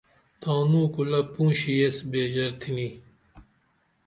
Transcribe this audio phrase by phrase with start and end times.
[0.41, 2.89] تانو کُلہ پونشی یس بیژر تِھنی